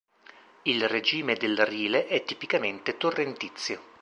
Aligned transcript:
Il 0.63 0.89
regime 0.89 1.35
del 1.35 1.63
Rile 1.63 2.07
è 2.07 2.23
tipicamente 2.23 2.97
torrentizio. 2.97 3.83